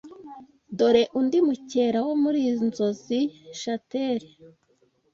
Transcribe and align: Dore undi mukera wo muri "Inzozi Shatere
Dore 0.77 1.03
undi 1.19 1.37
mukera 1.47 1.99
wo 2.07 2.13
muri 2.23 2.39
"Inzozi 2.51 3.19
Shatere 3.59 4.27